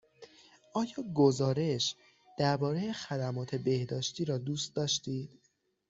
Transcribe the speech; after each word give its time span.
آیا 0.73 1.03
گزارش 1.13 1.95
درباره 2.37 2.91
خدمات 2.93 3.55
بهداشتی 3.55 4.25
را 4.25 4.37
دوست 4.37 4.75
داشتید؟ 4.75 5.29